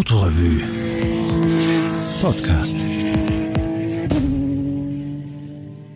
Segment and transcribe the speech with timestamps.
[0.00, 0.62] Autorevue
[2.22, 2.82] Podcast.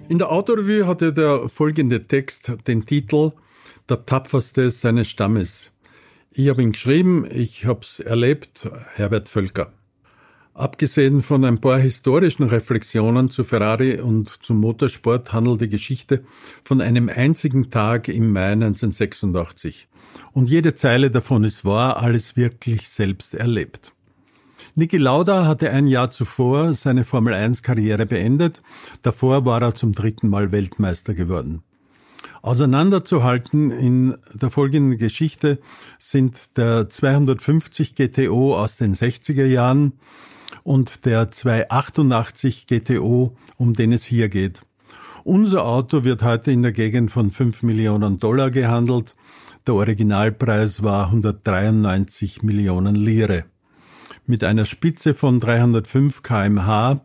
[0.09, 3.33] In der Autorevue hatte der folgende Text den Titel
[3.89, 5.73] Der tapferste seines Stammes.
[6.31, 9.73] Ich habe ihn geschrieben, ich habe es erlebt, Herbert Völker.
[10.57, 16.23] Abgesehen von ein paar historischen Reflexionen zu Ferrari und zum Motorsport handelt die Geschichte
[16.65, 19.89] von einem einzigen Tag im Mai 1986.
[20.33, 23.95] Und jede Zeile davon ist wahr, alles wirklich selbst erlebt.
[24.77, 28.63] Niki Lauda hatte ein Jahr zuvor seine Formel 1 Karriere beendet.
[29.03, 31.65] Davor war er zum dritten Mal Weltmeister geworden.
[32.43, 35.59] Auseinanderzuhalten in der folgenden Geschichte
[35.99, 39.95] sind der 250 GTO aus den 60er Jahren,
[40.63, 44.61] und der 288 GTO, um den es hier geht.
[45.25, 49.17] Unser Auto wird heute in der Gegend von 5 Millionen Dollar gehandelt.
[49.67, 53.45] Der Originalpreis war 193 Millionen Lire.
[54.27, 57.01] Mit einer Spitze von 305 kmh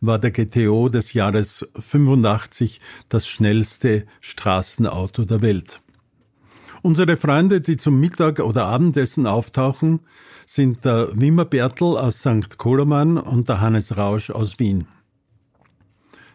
[0.00, 5.80] war der GTO des Jahres 85 das schnellste Straßenauto der Welt.
[6.82, 10.00] Unsere Freunde, die zum Mittag- oder Abendessen auftauchen,
[10.54, 12.58] sind der Wimmer Bertel aus St.
[12.58, 14.86] Koloman und der Hannes Rausch aus Wien.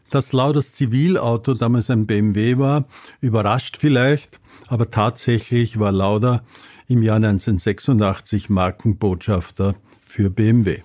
[0.10, 2.86] Dass Lauders Zivilauto damals ein BMW war,
[3.22, 6.44] überrascht vielleicht, aber tatsächlich war Lauder
[6.88, 10.80] im Jahr 1986 Markenbotschafter für BMW.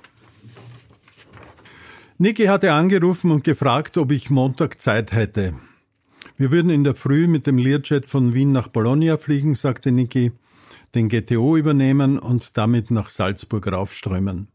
[2.19, 5.55] Niki hatte angerufen und gefragt, ob ich Montag Zeit hätte.
[6.37, 10.33] Wir würden in der Früh mit dem Learjet von Wien nach Bologna fliegen, sagte Niki,
[10.95, 14.49] den GTO übernehmen und damit nach Salzburg raufströmen.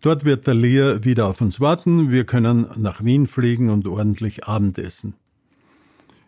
[0.00, 4.44] Dort wird der Lear wieder auf uns warten, wir können nach Wien fliegen und ordentlich
[4.44, 5.14] Abendessen.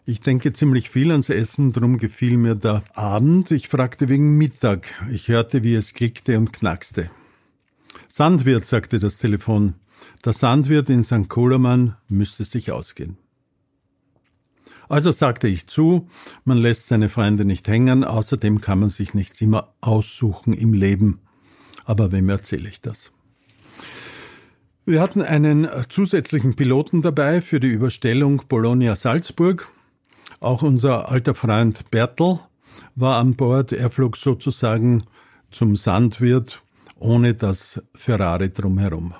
[0.06, 3.50] Ich denke ziemlich viel ans Essen, drum gefiel mir der Abend.
[3.50, 4.86] Ich fragte wegen Mittag.
[5.10, 7.08] Ich hörte, wie es klickte und knackste.
[8.06, 9.74] Sandwirt, sagte das Telefon.
[10.22, 11.28] Der Sandwirt in St.
[11.28, 13.16] Koloman müsste sich ausgehen.
[14.88, 16.08] Also sagte ich zu,
[16.44, 21.20] man lässt seine Freunde nicht hängen, außerdem kann man sich nichts immer aussuchen im Leben.
[21.84, 23.12] Aber wem erzähle ich das?
[24.86, 29.66] Wir hatten einen zusätzlichen Piloten dabei für die Überstellung Bologna-Salzburg.
[30.40, 32.38] Auch unser alter Freund Bertel
[32.94, 33.72] war an Bord.
[33.72, 35.02] Er flog sozusagen
[35.50, 36.62] zum Sandwirt
[36.98, 39.14] ohne das Ferrari drumherum.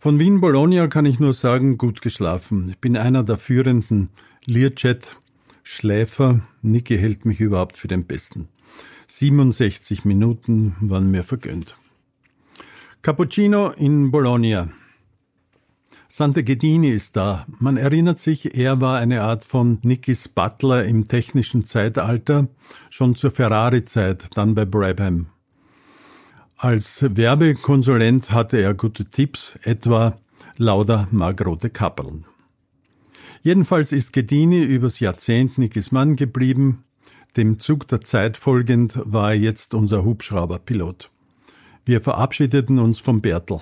[0.00, 2.68] Von Wien Bologna kann ich nur sagen, gut geschlafen.
[2.68, 4.10] Ich bin einer der führenden
[4.44, 6.40] Learjet-Schläfer.
[6.62, 8.46] Niki hält mich überhaupt für den Besten.
[9.08, 11.74] 67 Minuten waren mir vergönnt.
[13.02, 14.68] Cappuccino in Bologna.
[16.06, 17.44] Sante Ghedini ist da.
[17.58, 22.46] Man erinnert sich, er war eine Art von Nikis Butler im technischen Zeitalter,
[22.88, 25.26] schon zur Ferrari-Zeit, dann bei Brabham.
[26.60, 30.18] Als Werbekonsulent hatte er gute Tipps, etwa
[30.56, 32.24] Lauda mag rote Kappeln.
[33.42, 36.82] Jedenfalls ist Gedini übers Jahrzehnt Nikis Mann geblieben.
[37.36, 41.12] Dem Zug der Zeit folgend war er jetzt unser Hubschrauberpilot.
[41.84, 43.60] Wir verabschiedeten uns vom Bertel.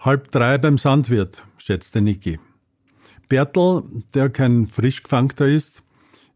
[0.00, 2.38] Halb drei beim Sandwirt, schätzte Niki.
[3.30, 5.82] Bertel, der kein Frischgefangter ist,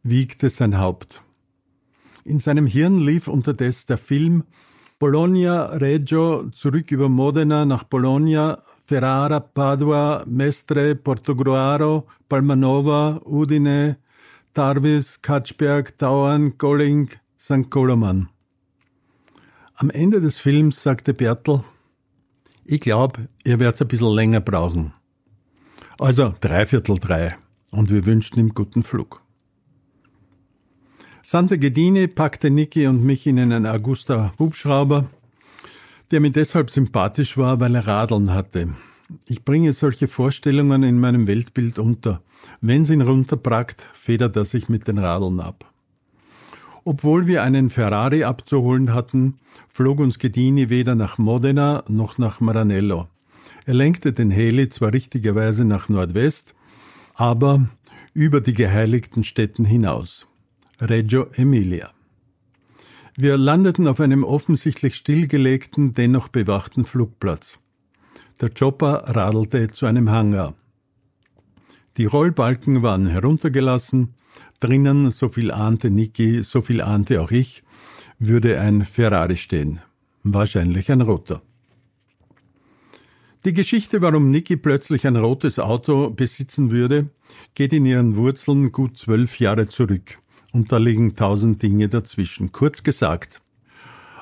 [0.02, 1.22] wiegte sein Haupt.
[2.24, 4.44] In seinem Hirn lief unterdessen der Film
[5.04, 13.98] Bologna, Reggio, zurück über Modena nach Bologna, Ferrara, Padua, Mestre, Portogruaro, Palmanova, Udine,
[14.54, 17.68] Tarvis, Katschberg, Tauern, Golling, St.
[17.68, 18.30] Koloman.
[19.74, 21.62] Am Ende des Films sagte Bertel,
[22.64, 24.94] ich glaube, ihr werdet ein bisschen länger brauchen.
[25.98, 27.36] Also dreiviertel drei
[27.72, 29.23] und wir wünschen ihm guten Flug.
[31.26, 35.06] Santa Gedini packte Niki und mich in einen Augusta Hubschrauber,
[36.10, 38.68] der mir deshalb sympathisch war, weil er Radeln hatte.
[39.26, 42.20] Ich bringe solche Vorstellungen in meinem Weltbild unter.
[42.60, 45.72] Wenn sie ihn runterprackt, federt er sich mit den Radeln ab.
[46.84, 49.36] Obwohl wir einen Ferrari abzuholen hatten,
[49.70, 53.08] flog uns Gedini weder nach Modena noch nach Maranello.
[53.64, 56.54] Er lenkte den Heli zwar richtigerweise nach Nordwest,
[57.14, 57.66] aber
[58.12, 60.28] über die geheiligten Städten hinaus.
[60.84, 61.90] Reggio Emilia.
[63.16, 67.58] Wir landeten auf einem offensichtlich stillgelegten, dennoch bewachten Flugplatz.
[68.42, 70.54] Der Chopper radelte zu einem Hangar.
[71.96, 74.14] Die Rollbalken waren heruntergelassen,
[74.60, 77.62] drinnen, so viel ahnte Niki, so viel ahnte auch ich,
[78.18, 79.80] würde ein Ferrari stehen.
[80.22, 81.40] Wahrscheinlich ein roter.
[83.46, 87.08] Die Geschichte, warum Niki plötzlich ein rotes Auto besitzen würde,
[87.54, 90.18] geht in ihren Wurzeln gut zwölf Jahre zurück
[90.54, 92.52] und da liegen tausend Dinge dazwischen.
[92.52, 93.40] Kurz gesagt,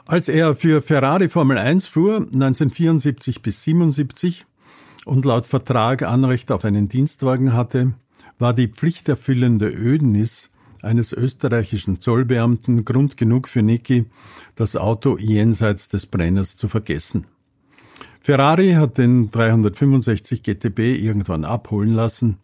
[0.06, 4.46] Als er für Ferrari Formel 1 fuhr, 1974 bis 77,
[5.04, 7.92] und laut Vertrag Anrecht auf einen Dienstwagen hatte,
[8.38, 10.50] war die pflichterfüllende Ödnis
[10.82, 14.06] eines österreichischen Zollbeamten Grund genug für Niki,
[14.56, 17.26] das Auto jenseits des Brenners zu vergessen.
[18.20, 22.38] Ferrari hat den 365 GTB irgendwann abholen lassen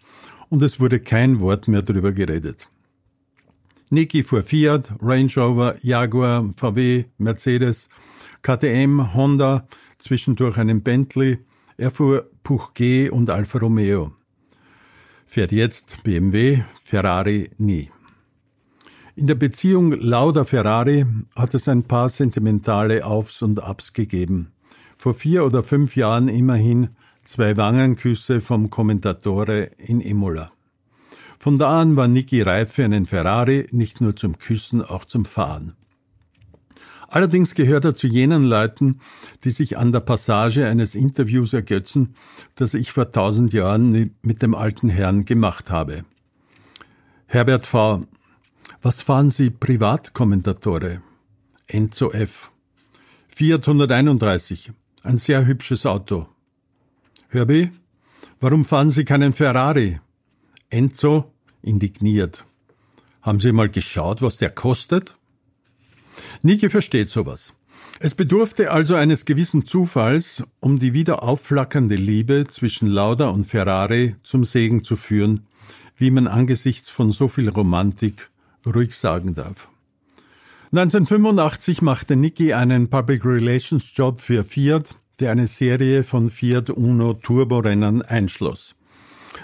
[0.48, 2.70] und es wurde kein Wort mehr darüber geredet.
[3.90, 7.88] Niki fuhr Fiat, Range Rover, Jaguar, VW, Mercedes,
[8.42, 11.38] KTM, Honda, zwischendurch einen Bentley.
[11.78, 14.12] Er fuhr Puch G und Alfa Romeo.
[15.26, 17.90] Fährt jetzt BMW, Ferrari nie.
[19.16, 24.52] In der Beziehung Lauda-Ferrari hat es ein paar sentimentale Aufs und Abs gegeben.
[24.96, 26.90] Vor vier oder fünf Jahren immerhin
[27.24, 30.50] zwei Wangenküsse vom Kommentatore in Imola.
[31.38, 35.24] Von da an war Niki reif für einen Ferrari, nicht nur zum Küssen, auch zum
[35.24, 35.74] Fahren.
[37.10, 39.00] Allerdings gehört er zu jenen Leuten,
[39.44, 42.14] die sich an der Passage eines Interviews ergötzen,
[42.54, 46.04] das ich vor tausend Jahren mit dem alten Herrn gemacht habe.
[47.26, 48.04] Herbert V.
[48.82, 51.00] Was fahren Sie Privatkommentatore?
[51.66, 52.50] Enzo F.
[53.28, 54.72] Fiat 131.
[55.02, 56.26] Ein sehr hübsches Auto.
[57.28, 57.70] Herbie,
[58.40, 60.00] warum fahren Sie keinen Ferrari?
[60.70, 61.32] Enzo
[61.62, 62.44] indigniert.
[63.22, 65.16] Haben Sie mal geschaut, was der kostet?
[66.42, 67.54] Niki versteht sowas.
[68.00, 74.14] Es bedurfte also eines gewissen Zufalls, um die wieder aufflackernde Liebe zwischen Lauda und Ferrari
[74.22, 75.46] zum Segen zu führen,
[75.96, 78.30] wie man angesichts von so viel Romantik
[78.64, 79.68] ruhig sagen darf.
[80.70, 87.14] 1985 machte Niki einen Public Relations Job für Fiat, der eine Serie von Fiat Uno
[87.14, 88.76] Turborennern einschloss.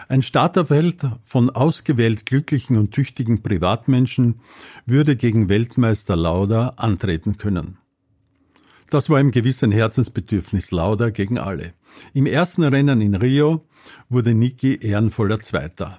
[0.09, 4.41] Ein Starterfeld von ausgewählt glücklichen und tüchtigen Privatmenschen
[4.87, 7.79] würde gegen Weltmeister Lauda antreten können.
[8.91, 11.73] Das war im gewissen Herzensbedürfnis Lauda gegen alle.
[12.13, 13.67] Im ersten Rennen in Rio
[14.09, 15.99] wurde Niki ehrenvoller Zweiter.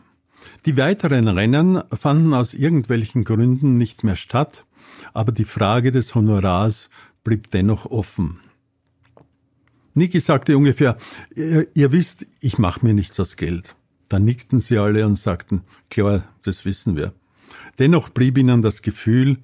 [0.65, 4.65] Die weiteren Rennen fanden aus irgendwelchen Gründen nicht mehr statt,
[5.13, 6.89] aber die Frage des Honorars
[7.23, 8.39] blieb dennoch offen.
[9.95, 10.97] Niki sagte ungefähr,
[11.35, 13.75] ihr, ihr wisst, ich mache mir nichts aus Geld.
[14.09, 17.13] Dann nickten sie alle und sagten, klar, das wissen wir.
[17.79, 19.37] Dennoch blieb ihnen das Gefühl,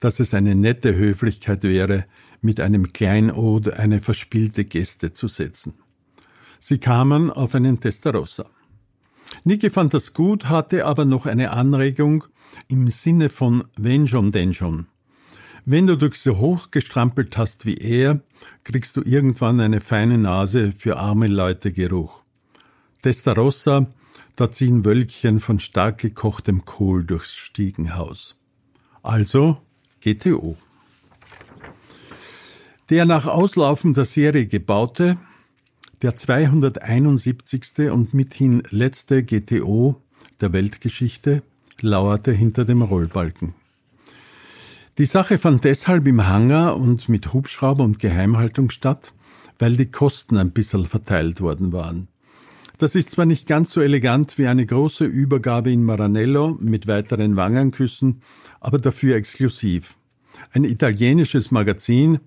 [0.00, 2.06] dass es eine nette Höflichkeit wäre,
[2.40, 5.74] mit einem Kleinod eine verspielte Geste zu setzen.
[6.58, 8.46] Sie kamen auf einen Testarossa.
[9.44, 12.24] Niki fand das gut, hatte aber noch eine Anregung
[12.68, 14.86] im Sinne von wenn schon, denn schon.
[15.70, 18.22] Wenn du dich so hoch gestrampelt hast wie er,
[18.64, 22.22] kriegst du irgendwann eine feine Nase für arme Leute Geruch.
[23.02, 23.86] Testarossa,
[24.34, 28.36] da ziehen Wölkchen von stark gekochtem Kohl durchs Stiegenhaus.
[29.02, 29.58] Also
[30.00, 30.56] GTO.
[32.88, 35.18] Der nach Auslaufen der Serie gebaute,
[36.00, 37.90] der 271.
[37.92, 40.00] und mithin letzte GTO
[40.40, 41.42] der Weltgeschichte
[41.82, 43.52] lauerte hinter dem Rollbalken.
[44.98, 49.14] Die Sache fand deshalb im Hangar und mit Hubschrauber und Geheimhaltung statt,
[49.60, 52.08] weil die Kosten ein bisschen verteilt worden waren.
[52.78, 57.36] Das ist zwar nicht ganz so elegant wie eine große Übergabe in Maranello mit weiteren
[57.36, 58.22] Wangenküssen,
[58.58, 59.96] aber dafür exklusiv.
[60.52, 62.18] Ein italienisches Magazin,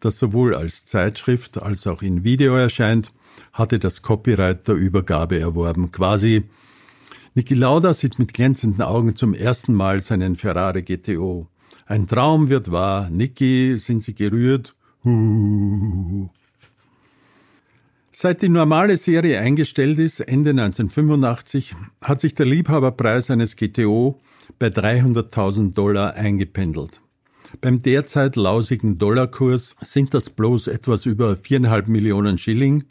[0.00, 3.12] das sowohl als Zeitschrift als auch in Video erscheint,
[3.52, 5.92] hatte das Copyright der Übergabe erworben.
[5.92, 6.44] Quasi
[7.34, 11.48] Niki Lauda sieht mit glänzenden Augen zum ersten Mal seinen Ferrari GTO.
[11.86, 13.10] Ein Traum wird wahr.
[13.10, 14.74] Niki, sind Sie gerührt?
[15.04, 16.30] Huhuhu.
[18.10, 24.20] Seit die normale Serie eingestellt ist, Ende 1985, hat sich der Liebhaberpreis eines GTO
[24.58, 27.00] bei 300.000 Dollar eingependelt.
[27.60, 32.84] Beim derzeit lausigen Dollarkurs sind das bloß etwas über viereinhalb Millionen Schilling,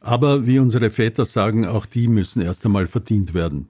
[0.00, 3.68] aber wie unsere Väter sagen, auch die müssen erst einmal verdient werden.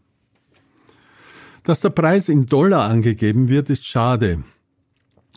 [1.66, 4.44] Dass der Preis in Dollar angegeben wird, ist schade,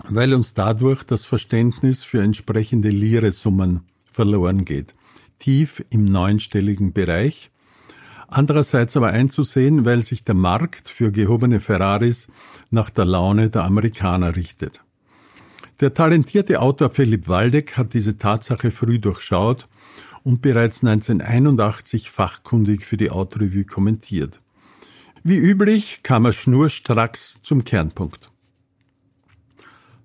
[0.09, 3.79] weil uns dadurch das Verständnis für entsprechende Lire-Summen
[4.11, 4.93] verloren geht.
[5.39, 7.49] Tief im neunstelligen Bereich,
[8.27, 12.27] andererseits aber einzusehen, weil sich der Markt für gehobene Ferraris
[12.69, 14.83] nach der Laune der Amerikaner richtet.
[15.79, 19.67] Der talentierte Autor Philipp Waldeck hat diese Tatsache früh durchschaut
[20.23, 24.41] und bereits 1981 fachkundig für die Autorevue kommentiert.
[25.23, 28.31] Wie üblich kam er schnurstracks zum Kernpunkt.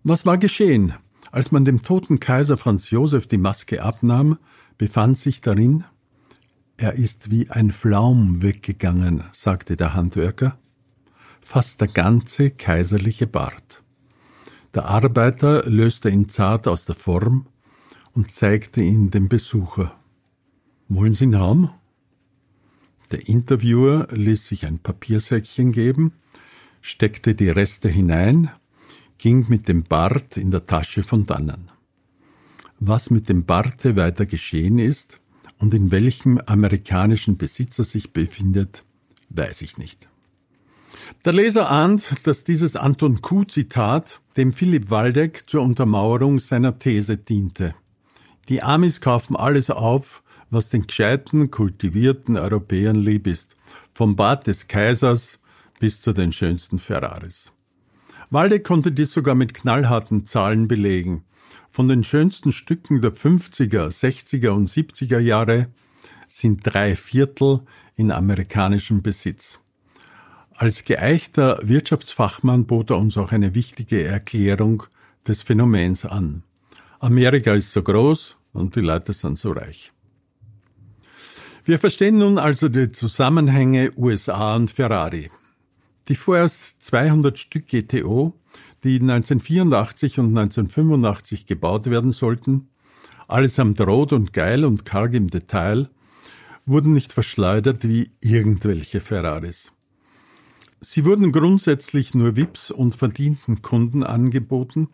[0.02, 0.94] Was war geschehen?
[1.30, 4.38] Als man dem toten Kaiser Franz Josef die Maske abnahm,
[4.76, 5.85] befand sich darin
[6.76, 10.59] er ist wie ein Flaum weggegangen, sagte der Handwerker,
[11.40, 13.83] fast der ganze kaiserliche Bart.
[14.75, 17.47] Der Arbeiter löste ihn zart aus der Form
[18.12, 19.94] und zeigte ihn dem Besucher.
[20.88, 21.71] Wollen Sie ihn haben?
[23.11, 26.12] Der Interviewer ließ sich ein Papiersäckchen geben,
[26.80, 28.50] steckte die Reste hinein,
[29.18, 31.70] ging mit dem Bart in der Tasche von dannen.
[32.80, 35.20] Was mit dem Barte weiter geschehen ist
[35.58, 38.84] und in welchem amerikanischen Besitzer sich befindet,
[39.30, 40.08] weiß ich nicht.
[41.25, 47.75] Der Leser ahnt, dass dieses Anton Kuh-Zitat dem Philipp Waldeck zur Untermauerung seiner These diente.
[48.49, 50.23] Die Amis kaufen alles auf,
[50.54, 53.56] was den gescheiten, kultivierten Europäern lieb ist,
[53.92, 55.40] vom Bad des Kaisers
[55.80, 57.52] bis zu den schönsten Ferraris.
[58.30, 61.25] Waldeck konnte dies sogar mit knallharten Zahlen belegen.
[61.68, 65.68] Von den schönsten Stücken der 50er, 60er und 70er Jahre
[66.26, 67.61] sind drei Viertel
[67.96, 69.61] in amerikanischem Besitz.
[70.56, 74.84] Als geeichter Wirtschaftsfachmann bot er uns auch eine wichtige Erklärung
[75.26, 76.44] des Phänomens an.
[77.00, 79.93] Amerika ist so groß und die Leute sind so reich.
[81.66, 85.30] Wir verstehen nun also die Zusammenhänge USA und Ferrari.
[86.09, 88.35] Die vorerst 200 Stück GTO,
[88.83, 92.68] die 1984 und 1985 gebaut werden sollten,
[93.28, 95.88] allesamt rot und geil und karg im Detail,
[96.66, 99.73] wurden nicht verschleudert wie irgendwelche Ferraris.
[100.83, 104.88] Sie wurden grundsätzlich nur VIPs und verdienten Kunden angeboten,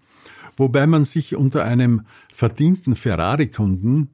[0.56, 4.10] wobei man sich unter einem verdienten Ferrari-Kunden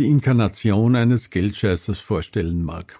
[0.00, 2.98] die Inkarnation eines Geldscheißers vorstellen mag.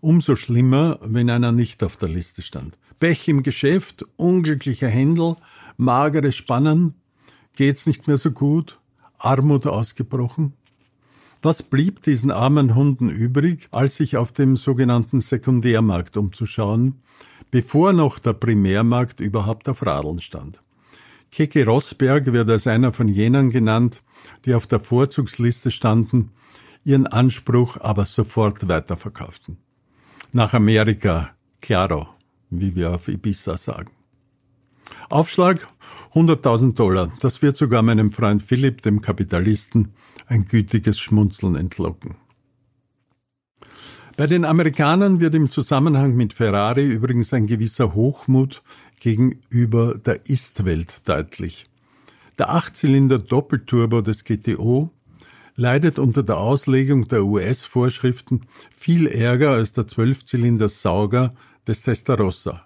[0.00, 2.78] Umso schlimmer, wenn einer nicht auf der Liste stand.
[2.98, 5.36] Pech im Geschäft, unglücklicher Händel,
[5.76, 6.94] magere Spannen,
[7.54, 8.80] geht's nicht mehr so gut,
[9.18, 10.54] Armut ausgebrochen.
[11.42, 16.94] Was blieb diesen armen Hunden übrig, als sich auf dem sogenannten Sekundärmarkt umzuschauen,
[17.50, 20.62] bevor noch der Primärmarkt überhaupt auf Radeln stand?
[21.30, 24.02] Keke Rosberg wird als einer von jenen genannt,
[24.44, 26.30] die auf der Vorzugsliste standen,
[26.84, 29.58] ihren Anspruch aber sofort weiterverkauften.
[30.32, 31.30] Nach Amerika,
[31.60, 32.08] claro,
[32.50, 33.92] wie wir auf Ibiza sagen.
[35.10, 35.68] Aufschlag
[36.14, 37.12] 100.000 Dollar.
[37.20, 39.92] Das wird sogar meinem Freund Philipp, dem Kapitalisten,
[40.26, 42.16] ein gütiges Schmunzeln entlocken.
[44.18, 48.64] Bei den Amerikanern wird im Zusammenhang mit Ferrari übrigens ein gewisser Hochmut
[48.98, 51.66] gegenüber der Ist-Welt deutlich.
[52.36, 54.90] Der Achtzylinder Doppelturbo des GTO
[55.54, 58.40] leidet unter der Auslegung der US-Vorschriften
[58.72, 61.30] viel ärger als der Zwölfzylinder Sauger
[61.68, 62.64] des Testarossa.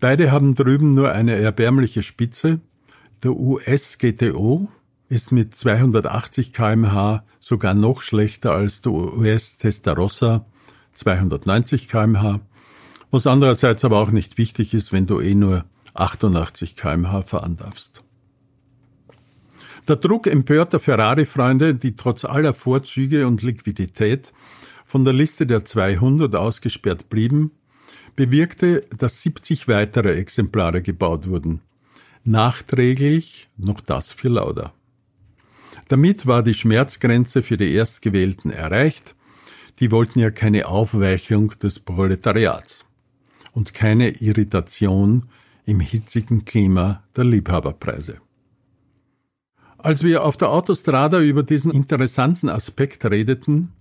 [0.00, 2.60] Beide haben drüben nur eine erbärmliche Spitze.
[3.22, 4.68] Der US GTO
[5.08, 10.44] ist mit 280 kmh sogar noch schlechter als der US Testarossa
[10.92, 12.40] 290 kmh,
[13.10, 18.02] was andererseits aber auch nicht wichtig ist, wenn du eh nur 88 kmh fahren darfst.
[19.88, 24.32] Der Druck empörter Ferrari-Freunde, die trotz aller Vorzüge und Liquidität
[24.84, 27.50] von der Liste der 200 ausgesperrt blieben,
[28.14, 31.60] bewirkte, dass 70 weitere Exemplare gebaut wurden.
[32.24, 34.72] Nachträglich noch das für Lauda.
[35.88, 39.16] Damit war die Schmerzgrenze für die Erstgewählten erreicht.
[39.82, 42.84] Die wollten ja keine Aufweichung des Proletariats
[43.50, 45.26] und keine Irritation
[45.66, 48.20] im hitzigen Klima der Liebhaberpreise.
[49.78, 53.72] Als wir auf der Autostrada über diesen interessanten Aspekt redeten,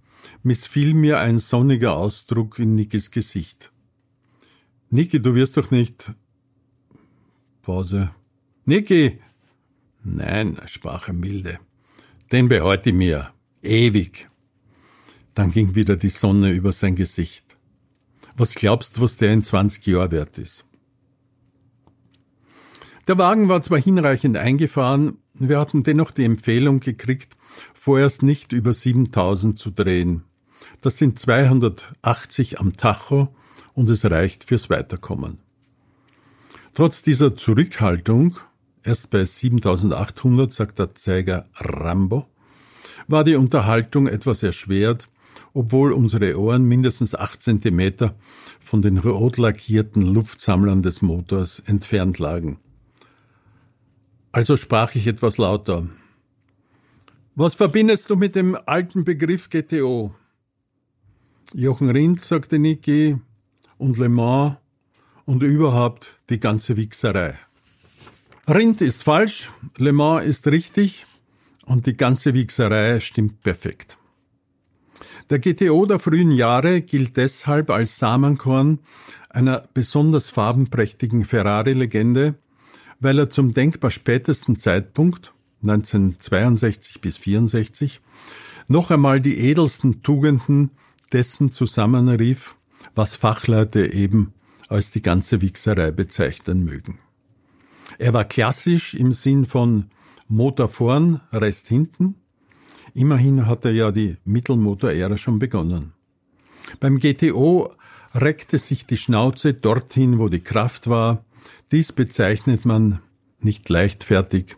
[0.41, 3.72] missfiel mir ein sonniger Ausdruck in Nikis Gesicht.
[4.89, 6.13] Niki, du wirst doch nicht.
[7.62, 8.10] Pause.
[8.65, 9.20] Niki!
[10.03, 11.60] Nein, sprach er milde.
[12.31, 13.29] Den behalte ich mir.
[13.62, 14.30] Ewig.
[15.33, 17.57] Dann ging wieder die Sonne über sein Gesicht.
[18.35, 20.65] Was glaubst du, was der in 20 Jahren wert ist?
[23.07, 27.35] Der Wagen war zwar hinreichend eingefahren, wir hatten dennoch die Empfehlung gekriegt,
[27.73, 30.23] vorerst nicht über 7000 zu drehen.
[30.81, 33.33] Das sind 280 am Tacho
[33.73, 35.39] und es reicht fürs Weiterkommen.
[36.73, 38.38] Trotz dieser Zurückhaltung,
[38.83, 42.25] erst bei 7800, sagt der Zeiger Rambo,
[43.07, 45.07] war die Unterhaltung etwas erschwert,
[45.53, 48.15] obwohl unsere Ohren mindestens acht Zentimeter
[48.59, 52.59] von den rot lackierten Luftsammlern des Motors entfernt lagen.
[54.31, 55.88] Also sprach ich etwas lauter.
[57.35, 60.13] Was verbindest du mit dem alten Begriff GTO?
[61.53, 63.17] Jochen Rindt, sagte Niki,
[63.77, 64.57] und Le Mans
[65.25, 67.38] und überhaupt die ganze Wichserei.
[68.47, 71.05] Rind ist falsch, Le Mans ist richtig
[71.65, 73.97] und die ganze Wichserei stimmt perfekt.
[75.31, 78.79] Der GTO der frühen Jahre gilt deshalb als Samenkorn
[79.29, 82.35] einer besonders farbenprächtigen Ferrari-Legende,
[83.00, 85.33] weil er zum denkbar spätesten Zeitpunkt
[85.63, 88.01] 1962 bis 64
[88.67, 90.71] noch einmal die edelsten Tugenden
[91.13, 92.57] dessen zusammenrief,
[92.93, 94.33] was Fachleute eben
[94.67, 97.00] als die ganze Wichserei bezeichnen mögen.
[98.00, 99.85] Er war klassisch im Sinn von
[100.27, 102.15] Motor vorn, Rest hinten.
[102.93, 105.93] Immerhin hat er ja die Mittelmotor-Ära schon begonnen.
[106.79, 107.74] Beim GTO
[108.13, 111.24] reckte sich die Schnauze dorthin, wo die Kraft war.
[111.71, 113.00] Dies bezeichnet man
[113.39, 114.57] nicht leichtfertig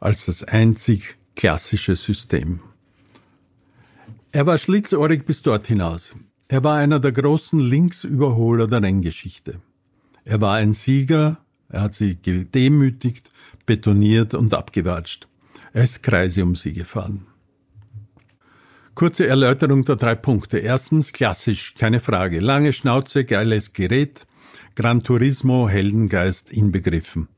[0.00, 2.60] als das einzig klassische System.
[4.32, 6.14] Er war schlitzohrig bis dort hinaus.
[6.48, 9.60] Er war einer der großen Linksüberholer der Renngeschichte.
[10.24, 13.30] Er war ein Sieger, er hat sie gedemütigt,
[13.64, 15.28] betoniert und abgewatscht.
[15.72, 17.26] Er ist Kreise um sie gefahren.
[18.96, 20.56] Kurze Erläuterung der drei Punkte.
[20.56, 22.40] Erstens, klassisch, keine Frage.
[22.40, 24.26] Lange Schnauze, geiles Gerät,
[24.74, 27.28] Gran Turismo, Heldengeist inbegriffen.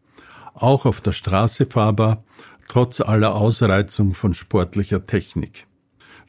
[0.55, 2.23] Auch auf der Straße fahrbar,
[2.69, 5.67] trotz aller Ausreizung von sportlicher Technik.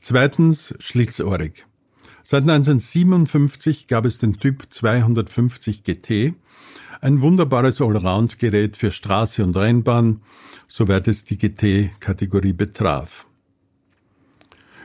[0.01, 1.63] Zweitens, schlitzohrig.
[2.23, 6.33] Seit 1957 gab es den Typ 250 GT,
[7.01, 10.21] ein wunderbares Allround-Gerät für Straße und Rennbahn,
[10.67, 13.28] soweit es die GT-Kategorie betraf.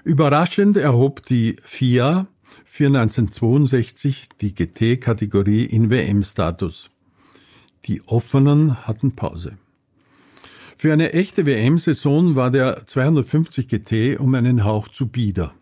[0.05, 2.27] Überraschend erhob die FIA
[2.67, 6.91] für 1962 die GT-Kategorie in WM-Status.
[7.87, 9.57] Die Offenen hatten Pause.
[10.77, 15.55] Für eine echte WM-Saison war der 250 GT um einen Hauch zu bieder.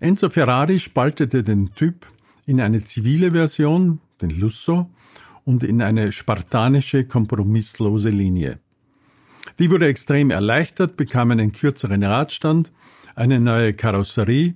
[0.00, 2.06] Enzo Ferrari spaltete den Typ
[2.44, 4.90] in eine zivile Version, den Lusso,
[5.46, 8.58] und in eine spartanische, kompromisslose Linie.
[9.58, 12.70] Die wurde extrem erleichtert, bekam einen kürzeren Radstand,
[13.14, 14.54] eine neue Karosserie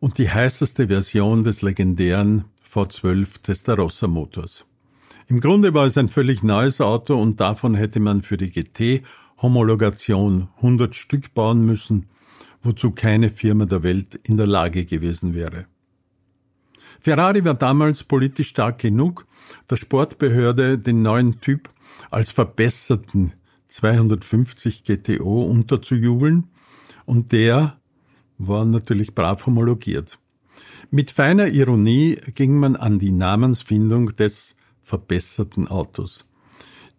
[0.00, 4.66] und die heißeste Version des legendären V12 Testarossa Motors.
[5.28, 10.48] Im Grunde war es ein völlig neues Auto und davon hätte man für die GT-Homologation
[10.56, 12.06] 100 Stück bauen müssen,
[12.62, 15.66] wozu keine Firma der Welt in der Lage gewesen wäre.
[16.98, 19.26] Ferrari war damals politisch stark genug,
[19.70, 21.68] der Sportbehörde den neuen Typ
[22.10, 23.32] als verbesserten
[23.66, 26.48] 250 GTO unterzujubeln
[27.08, 27.80] und der
[28.36, 30.18] war natürlich brav homologiert.
[30.90, 36.26] Mit feiner Ironie ging man an die Namensfindung des verbesserten Autos.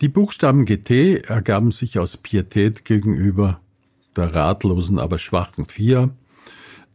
[0.02, 3.62] Die Buchstaben GT ergaben sich aus Pietät gegenüber
[4.16, 6.10] der ratlosen, aber schwachen Vier.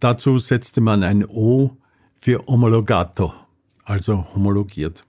[0.01, 1.77] Dazu setzte man ein O
[2.17, 3.33] für Homologato,
[3.85, 5.05] also homologiert.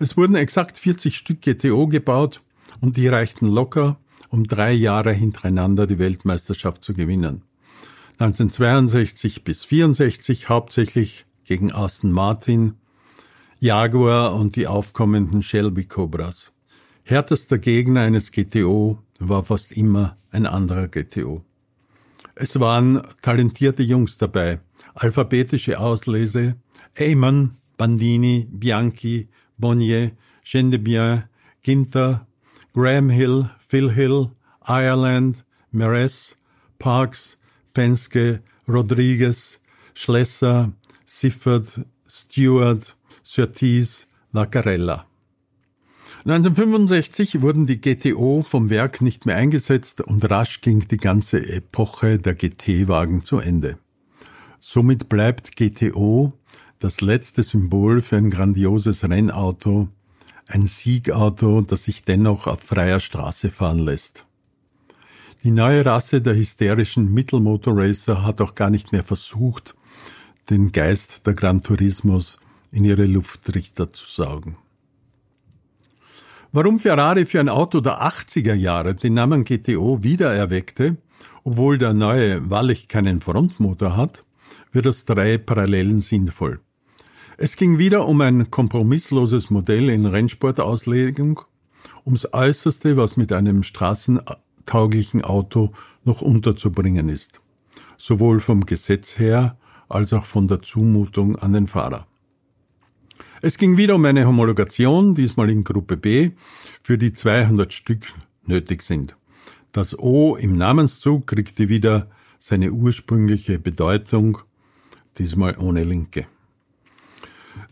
[0.00, 2.40] Es wurden exakt 40 Stück GTO gebaut
[2.80, 7.42] und die reichten locker, um drei Jahre hintereinander die Weltmeisterschaft zu gewinnen.
[8.18, 12.74] 1962 bis 64 hauptsächlich gegen Aston Martin,
[13.60, 16.52] Jaguar und die aufkommenden Shelby Cobras.
[17.04, 21.44] Härtester Gegner eines GTO war fast immer ein anderer GTO.
[22.34, 24.60] Es waren talentierte Jungs dabei,
[24.94, 26.56] alphabetische Auslese,
[26.94, 30.12] Eamon, Bandini, Bianchi, Bonnier,
[30.44, 31.24] Gendebien,
[31.62, 32.26] Ginter,
[32.74, 34.30] Graham Hill, Phil Hill,
[34.66, 36.36] Ireland, Meres,
[36.78, 37.36] Parks,
[37.74, 39.60] Penske, Rodriguez,
[39.92, 40.72] Schlesser,
[41.04, 45.04] Siffert, Stewart, Surtees, Vaccarella.
[46.24, 52.18] 1965 wurden die GTO vom Werk nicht mehr eingesetzt und rasch ging die ganze Epoche
[52.18, 53.78] der GT-Wagen zu Ende.
[54.60, 56.32] Somit bleibt GTO
[56.78, 59.88] das letzte Symbol für ein grandioses Rennauto,
[60.48, 64.26] ein Siegauto, das sich dennoch auf freier Straße fahren lässt.
[65.44, 69.76] Die neue Rasse der hysterischen Mittelmotorracer hat auch gar nicht mehr versucht,
[70.50, 72.38] den Geist der Gran Turismos
[72.72, 74.56] in ihre Luftrichter zu saugen.
[76.50, 80.96] Warum Ferrari für ein Auto der 80er Jahre den Namen GTO wiedererweckte,
[81.44, 84.24] obwohl der neue wahrlich keinen Frontmotor hat,
[84.72, 86.60] wird aus drei Parallelen sinnvoll.
[87.40, 91.40] Es ging wieder um ein kompromissloses Modell in Rennsportauslegung,
[92.04, 95.70] ums Äußerste, was mit einem straßentauglichen Auto
[96.02, 97.40] noch unterzubringen ist,
[97.96, 99.56] sowohl vom Gesetz her
[99.88, 102.08] als auch von der Zumutung an den Fahrer.
[103.40, 106.32] Es ging wieder um eine Homologation, diesmal in Gruppe B,
[106.82, 108.00] für die 200 Stück
[108.46, 109.16] nötig sind.
[109.70, 114.38] Das O im Namenszug kriegte wieder seine ursprüngliche Bedeutung,
[115.18, 116.26] diesmal ohne Linke.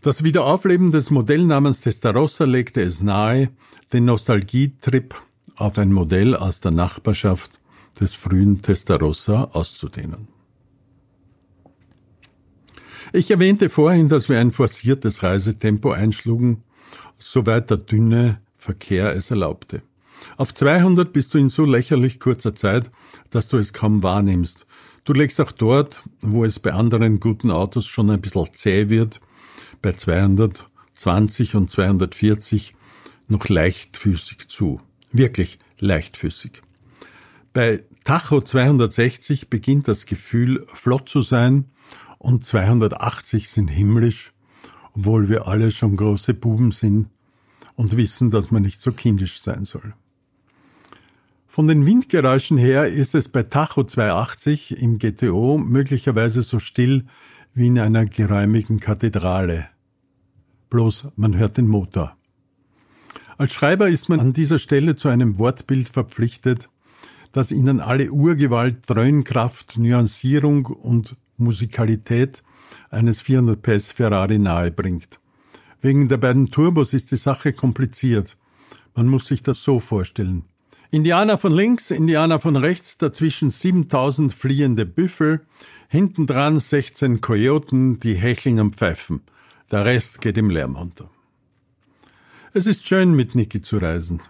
[0.01, 3.49] Das Wiederaufleben des Modellnamens Testarossa legte es nahe,
[3.93, 5.15] den Nostalgietrip
[5.55, 7.59] auf ein Modell aus der Nachbarschaft
[7.99, 10.27] des frühen Testarossa auszudehnen.
[13.13, 16.63] Ich erwähnte vorhin, dass wir ein forciertes Reisetempo einschlugen,
[17.17, 19.81] soweit der dünne, Verkehr es erlaubte.
[20.35, 22.91] Auf 200 bist du in so lächerlich kurzer Zeit,
[23.29, 24.65] dass du es kaum wahrnimmst.
[25.05, 29.21] Du legst auch dort, wo es bei anderen guten Autos schon ein bisschen zäh wird,
[29.81, 32.73] bei 220 und 240
[33.27, 34.81] noch leichtfüßig zu.
[35.11, 36.61] Wirklich leichtfüßig.
[37.53, 41.65] Bei Tacho 260 beginnt das Gefühl, flott zu sein
[42.17, 44.31] und 280 sind himmlisch,
[44.93, 47.09] obwohl wir alle schon große Buben sind
[47.75, 49.93] und wissen, dass man nicht so kindisch sein soll.
[51.47, 57.05] Von den Windgeräuschen her ist es bei Tacho 280 im GTO möglicherweise so still
[57.57, 59.67] wie in einer geräumigen Kathedrale.
[60.69, 62.15] Bloß man hört den Motor.
[63.39, 66.69] Als Schreiber ist man an dieser Stelle zu einem Wortbild verpflichtet,
[67.31, 72.43] das ihnen alle Urgewalt, Dröhnkraft, Nuancierung und Musikalität
[72.91, 75.19] eines 400 PS Ferrari nahebringt.
[75.81, 78.37] Wegen der beiden Turbos ist die Sache kompliziert.
[78.95, 80.43] Man muss sich das so vorstellen.
[80.89, 85.41] Indianer von links, Indianer von rechts, dazwischen 7000 fliehende Büffel,
[85.89, 89.21] hinten dran 16 Kojoten, die hecheln und pfeifen.
[89.69, 91.09] Der Rest geht im Lärm unter.
[92.53, 94.21] Es ist schön, mit Niki zu reisen.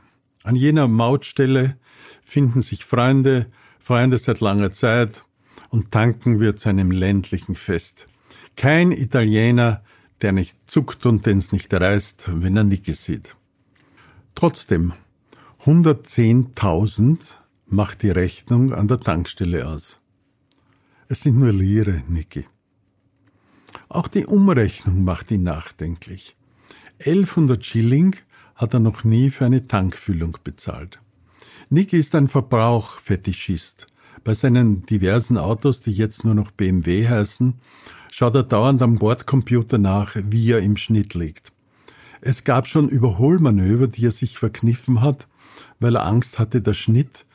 [0.43, 1.78] An jener Mautstelle
[2.22, 3.48] finden sich Freunde,
[3.80, 5.24] Freunde seit langer Zeit,
[5.70, 8.08] und tanken wir zu einem ländlichen Fest.
[8.56, 9.84] Kein Italiener,
[10.22, 13.36] der nicht zuckt und den's nicht reißt, wenn er Niki sieht.
[14.34, 14.93] Trotzdem,
[15.68, 19.98] 110.000 macht die Rechnung an der Tankstelle aus.
[21.10, 22.46] Es sind nur Lire, Niki.
[23.90, 26.38] Auch die Umrechnung macht ihn nachdenklich.
[27.00, 28.16] 1100 Schilling
[28.56, 31.02] hat er noch nie für eine Tankfüllung bezahlt.
[31.70, 33.88] Niki ist ein Verbrauchfetischist.
[34.24, 37.56] Bei seinen diversen Autos, die jetzt nur noch BMW heißen,
[38.10, 41.52] schaut er dauernd am Bordcomputer nach, wie er im Schnitt liegt.
[42.22, 45.28] Es gab schon Überholmanöver, die er sich verkniffen hat,
[45.80, 47.26] weil er Angst hatte, der Schnitt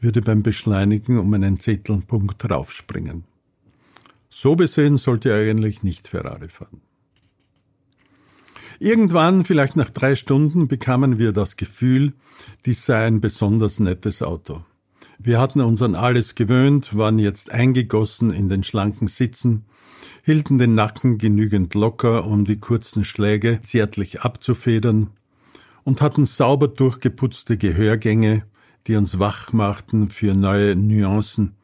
[0.00, 3.24] würde beim Beschleunigen um einen Zettelpunkt raufspringen.
[4.28, 6.80] So besehen sollte er eigentlich nicht Ferrari fahren.
[8.78, 12.14] Irgendwann, vielleicht nach drei Stunden, bekamen wir das Gefühl,
[12.66, 14.64] dies sei ein besonders nettes Auto.
[15.18, 19.66] Wir hatten uns an alles gewöhnt, waren jetzt eingegossen in den schlanken Sitzen,
[20.24, 25.10] hielten den Nacken genügend locker, um die kurzen Schläge zärtlich abzufedern,
[25.84, 28.44] und hatten sauber durchgeputzte Gehörgänge,
[28.86, 31.54] die uns wach machten für neue Nuancen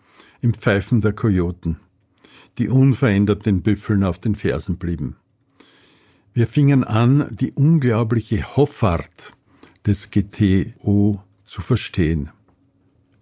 [0.40, 1.76] im Pfeifen der Kojoten,
[2.58, 5.16] die unverändert den Büffeln auf den Fersen blieben.
[6.32, 9.32] Wir fingen an, die unglaubliche Hoffart
[9.86, 12.30] des GTO zu verstehen.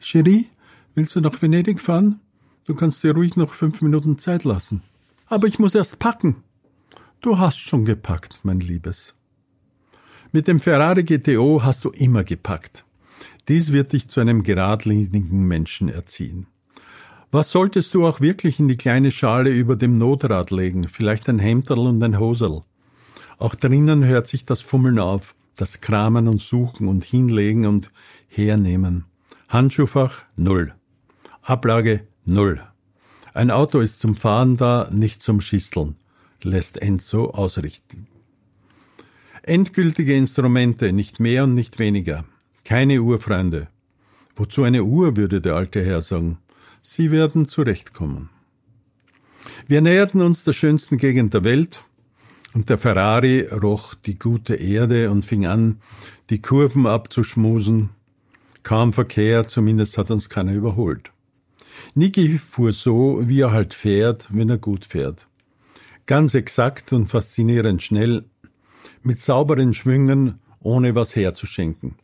[0.00, 0.46] Cherie,
[0.94, 2.20] willst du nach Venedig fahren?
[2.66, 4.82] Du kannst dir ruhig noch fünf Minuten Zeit lassen.
[5.28, 6.42] Aber ich muss erst packen.
[7.20, 9.15] Du hast schon gepackt, mein Liebes.
[10.32, 12.84] Mit dem Ferrari GTO hast du immer gepackt.
[13.48, 16.46] Dies wird dich zu einem geradlinigen Menschen erziehen.
[17.30, 20.88] Was solltest du auch wirklich in die kleine Schale über dem Notrad legen?
[20.88, 22.62] Vielleicht ein Hemderl und ein Hosel.
[23.38, 27.90] Auch drinnen hört sich das Fummeln auf, das Kramen und Suchen und Hinlegen und
[28.28, 29.04] Hernehmen.
[29.48, 30.74] Handschuhfach null.
[31.42, 32.60] Ablage null.
[33.34, 35.96] Ein Auto ist zum Fahren da, nicht zum Schisteln,
[36.42, 38.08] lässt Enzo ausrichten.
[39.48, 42.24] Endgültige Instrumente, nicht mehr und nicht weniger.
[42.64, 43.68] Keine Uhrfreunde.
[44.34, 46.38] Wozu eine Uhr, würde der alte Herr sagen.
[46.82, 48.28] Sie werden zurechtkommen.
[49.68, 51.80] Wir näherten uns der schönsten Gegend der Welt,
[52.54, 55.80] und der Ferrari roch die gute Erde und fing an,
[56.28, 57.90] die Kurven abzuschmusen.
[58.64, 61.12] Kaum Verkehr, zumindest hat uns keiner überholt.
[61.94, 65.28] Niki fuhr so, wie er halt fährt, wenn er gut fährt.
[66.06, 68.24] Ganz exakt und faszinierend schnell,
[69.02, 71.94] mit sauberen Schwüngen, ohne was herzuschenken.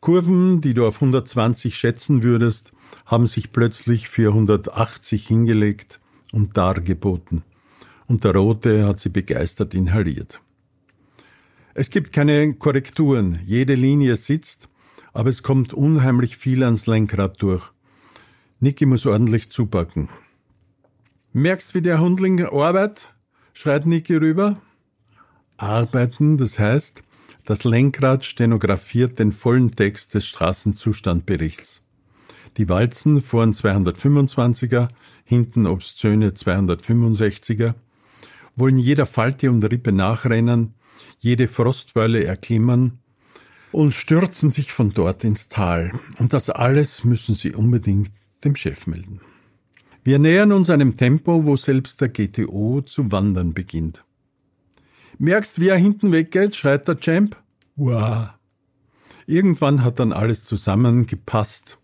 [0.00, 2.72] Kurven, die du auf 120 schätzen würdest,
[3.06, 6.00] haben sich plötzlich für 180 hingelegt
[6.32, 7.42] und dargeboten.
[8.08, 10.42] Und der Rote hat sie begeistert inhaliert.
[11.74, 14.68] Es gibt keine Korrekturen, jede Linie sitzt,
[15.12, 17.72] aber es kommt unheimlich viel ans Lenkrad durch.
[18.60, 20.08] Niki muss ordentlich zupacken.
[21.32, 23.14] Merkst, wie der Hundling arbeitet?
[23.54, 24.60] schreit Niki rüber.
[25.56, 27.02] Arbeiten, das heißt,
[27.44, 31.82] das Lenkrad stenografiert den vollen Text des Straßenzustandberichts.
[32.56, 34.88] Die Walzen vorn 225er,
[35.24, 37.74] hinten obszöne 265er,
[38.56, 40.74] wollen jeder Falte und Rippe nachrennen,
[41.18, 42.98] jede Frostbeule erklimmen
[43.72, 45.92] und stürzen sich von dort ins Tal.
[46.18, 48.12] Und das alles müssen sie unbedingt
[48.44, 49.20] dem Chef melden.
[50.04, 54.04] Wir nähern uns einem Tempo, wo selbst der GTO zu wandern beginnt.
[55.18, 57.36] Merkst, wie er hinten weggeht, schreit der Champ.
[57.76, 58.28] Wow.
[59.26, 61.78] Irgendwann hat dann alles zusammengepasst.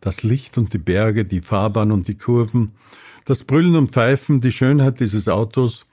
[0.00, 2.72] Das Licht und die Berge, die Fahrbahn und die Kurven,
[3.24, 5.86] das Brüllen und Pfeifen, die Schönheit dieses Autos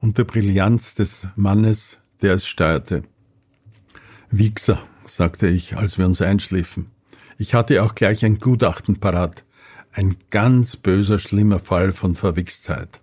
[0.00, 3.04] und der Brillanz des Mannes, der es steuerte.
[4.30, 6.86] Wichser, sagte ich, als wir uns einschliefen.
[7.38, 9.44] Ich hatte auch gleich ein Gutachten parat.
[9.92, 13.00] Ein ganz böser, schlimmer Fall von Verwichstheit.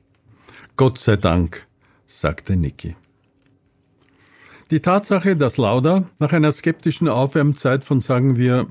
[0.75, 1.67] Gott sei Dank,
[2.05, 2.95] sagte Niki.
[4.71, 8.67] Die Tatsache, dass Lauda nach einer skeptischen Aufwärmzeit von sagen wir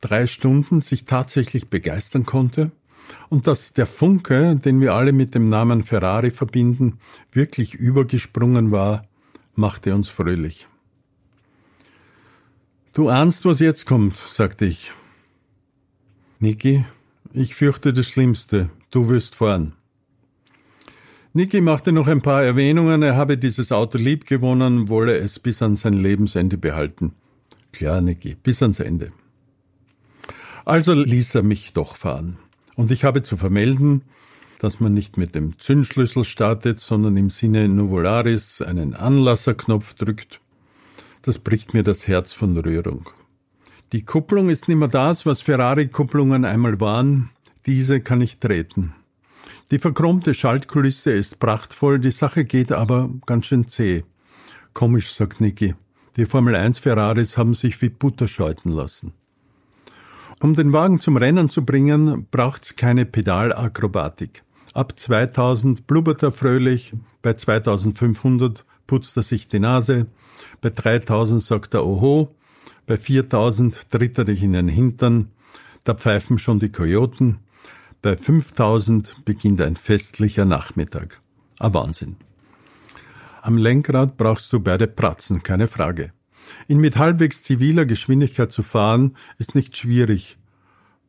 [0.00, 2.72] drei Stunden sich tatsächlich begeistern konnte
[3.28, 6.98] und dass der Funke, den wir alle mit dem Namen Ferrari verbinden,
[7.30, 9.06] wirklich übergesprungen war,
[9.54, 10.66] machte uns fröhlich.
[12.92, 14.92] Du ahnst, was jetzt kommt, sagte ich.
[16.40, 16.84] Niki,
[17.32, 18.70] ich fürchte das Schlimmste.
[18.90, 19.77] Du wirst fahren.
[21.38, 25.62] Niki machte noch ein paar Erwähnungen, er habe dieses Auto lieb gewonnen, wolle es bis
[25.62, 27.12] an sein Lebensende behalten.
[27.70, 29.12] Klar, Niki, bis ans Ende.
[30.64, 32.38] Also ließ er mich doch fahren.
[32.74, 34.02] Und ich habe zu vermelden,
[34.58, 40.40] dass man nicht mit dem Zündschlüssel startet, sondern im Sinne Nuvolaris einen Anlasserknopf drückt.
[41.22, 43.10] Das bricht mir das Herz von Rührung.
[43.92, 47.30] Die Kupplung ist nicht mehr das, was Ferrari-Kupplungen einmal waren.
[47.64, 48.92] Diese kann ich treten.
[49.70, 54.04] Die verchromte Schaltkulisse ist prachtvoll, die Sache geht aber ganz schön zäh.
[54.72, 55.74] Komisch, sagt Niki.
[56.16, 59.12] Die Formel 1 Ferraris haben sich wie Butter scheuten lassen.
[60.40, 64.42] Um den Wagen zum Rennen zu bringen, braucht's keine Pedalakrobatik.
[64.72, 70.06] Ab 2000 blubbert er fröhlich, bei 2500 putzt er sich die Nase,
[70.62, 72.34] bei 3000 sagt er Oho,
[72.86, 75.30] bei 4000 tritt er dich in den Hintern,
[75.84, 77.38] da pfeifen schon die Kojoten,
[78.00, 81.20] bei 5000 beginnt ein festlicher Nachmittag.
[81.58, 82.16] Ein Wahnsinn.
[83.42, 86.12] Am Lenkrad brauchst du beide Pratzen, keine Frage.
[86.66, 90.38] In mit halbwegs ziviler Geschwindigkeit zu fahren, ist nicht schwierig,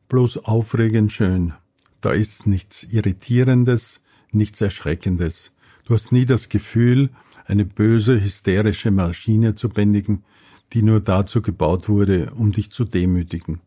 [0.08, 1.54] bloß aufregend schön.
[2.00, 4.00] Da ist nichts Irritierendes,
[4.32, 5.52] nichts Erschreckendes.
[5.86, 7.10] Du hast nie das Gefühl,
[7.46, 10.24] eine böse, hysterische Maschine zu bändigen,
[10.72, 13.60] die nur dazu gebaut wurde, um dich zu demütigen.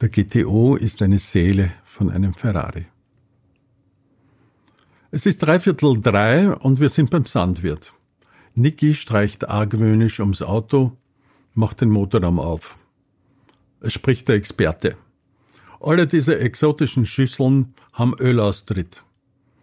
[0.00, 2.86] Der GTO ist eine Seele von einem Ferrari.
[5.10, 7.92] Es ist dreiviertel drei und wir sind beim Sandwirt.
[8.54, 10.92] Niki streicht argwöhnisch ums Auto,
[11.54, 12.76] macht den Motorraum auf.
[13.80, 14.96] Es spricht der Experte.
[15.80, 19.02] Alle diese exotischen Schüsseln haben Ölaustritt.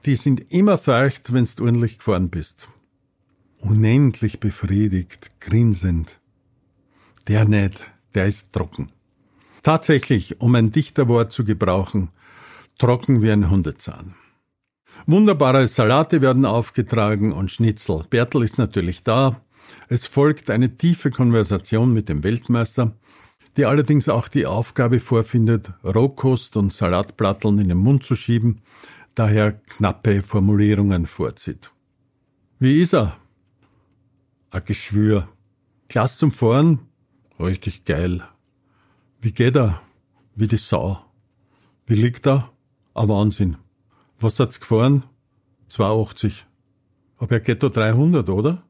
[0.06, 2.68] Die sind immer feucht, wenn's ordentlich gefahren bist.
[3.60, 6.20] Unendlich befriedigt, grinsend.
[7.30, 8.92] Der nicht, der ist trocken.
[9.66, 12.10] Tatsächlich, um ein Dichterwort zu gebrauchen,
[12.78, 14.14] trocken wie ein Hundezahn.
[15.08, 18.04] Wunderbare Salate werden aufgetragen und Schnitzel.
[18.08, 19.42] Bertel ist natürlich da.
[19.90, 22.96] Es folgt eine tiefe Konversation mit dem Weltmeister,
[23.58, 28.62] die allerdings auch die Aufgabe vorfindet, Rohkost und Salatplatteln in den Mund zu schieben,
[29.16, 31.72] daher knappe Formulierungen vorzieht.
[32.60, 33.18] Wie ist er?
[34.52, 35.28] Ein Geschwür.
[35.90, 36.82] Klasse zum Fahren?
[37.40, 38.22] Richtig geil.
[39.26, 39.82] Wie geht er?
[40.36, 41.04] Wie die Sau.
[41.88, 42.52] Wie liegt er?
[42.94, 43.58] Ein Wahnsinn.
[44.20, 45.02] Was hat's gefahren?
[45.68, 46.46] 280.
[47.18, 48.62] Aber er geht da 300, oder?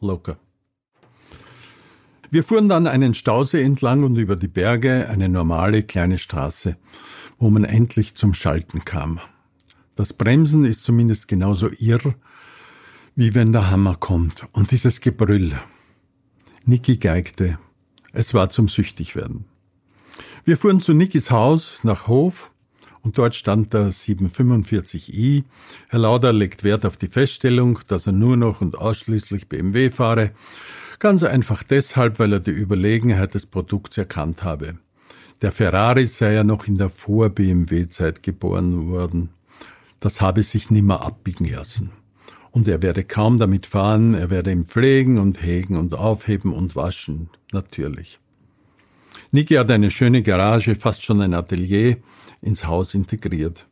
[0.00, 0.36] Locker.
[2.28, 6.76] Wir fuhren dann einen Stausee entlang und über die Berge eine normale kleine Straße,
[7.38, 9.20] wo man endlich zum Schalten kam.
[9.94, 12.16] Das Bremsen ist zumindest genauso irr,
[13.14, 14.44] wie wenn der Hammer kommt.
[14.54, 15.56] Und dieses Gebrüll.
[16.64, 17.60] Niki geigte.
[18.12, 19.44] Es war zum Süchtigwerden.
[20.44, 22.50] Wir fuhren zu Nikis Haus nach Hof
[23.02, 25.44] und dort stand der 745i.
[25.88, 30.30] Herr Lauder legt Wert auf die Feststellung, dass er nur noch und ausschließlich BMW fahre.
[30.98, 34.78] Ganz einfach deshalb, weil er die Überlegenheit des Produkts erkannt habe.
[35.42, 39.30] Der Ferrari sei ja noch in der Vor-BMW-Zeit geboren worden.
[40.00, 41.92] Das habe sich nimmer abbiegen lassen.
[42.50, 46.76] Und er werde kaum damit fahren, er werde ihn pflegen und hegen und aufheben und
[46.76, 48.18] waschen, natürlich.
[49.32, 51.98] Niki hat eine schöne Garage, fast schon ein Atelier,
[52.42, 53.66] ins Haus integriert.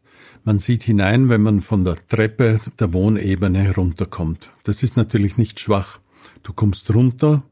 [0.44, 4.50] Man sieht hinein, wenn man von der Treppe der Wohnebene herunterkommt.
[4.64, 6.00] Das ist natürlich nicht schwach.
[6.42, 7.42] Du kommst runter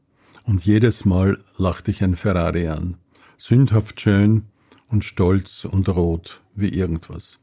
[0.45, 2.97] und jedes Mal lacht dich ein Ferrari an.
[3.35, 4.45] Sündhaft schön
[4.87, 7.39] und stolz und rot wie irgendwas.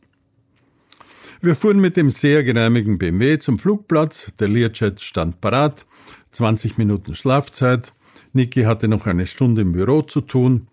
[1.40, 4.32] Wir fuhren mit dem sehr geräumigen BMW zum Flugplatz.
[4.40, 5.84] Der Learjet stand parat.
[6.30, 7.92] 20 Minuten Schlafzeit.
[8.34, 10.66] Niki hatte noch eine Stunde im Büro zu tun.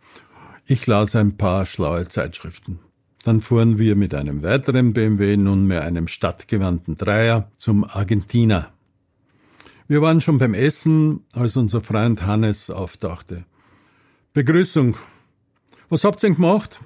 [0.65, 2.79] Ich las ein paar schlaue Zeitschriften.
[3.23, 8.73] Dann fuhren wir mit einem weiteren BMW, nunmehr einem stadtgewandten Dreier, zum Argentina.
[9.87, 13.45] Wir waren schon beim Essen, als unser Freund Hannes auftauchte.
[14.33, 14.95] Begrüßung.
[15.87, 16.79] Was habt ihr denn gemacht?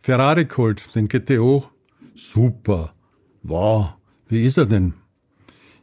[0.00, 1.68] Ferrari geholt, den GTO.
[2.14, 2.94] Super.
[3.42, 3.94] Wow,
[4.28, 4.94] wie ist er denn?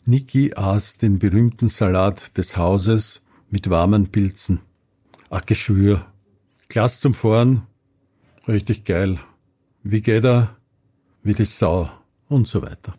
[0.05, 3.21] Niki aß den berühmten Salat des Hauses
[3.51, 4.61] mit warmen Pilzen.
[5.29, 6.05] Ach, Geschwür.
[6.69, 7.63] Glas zum Fahren.
[8.47, 9.19] Richtig geil.
[9.83, 10.51] Wie geht er?
[11.21, 11.89] Wie die Sau.
[12.27, 12.95] Und so weiter.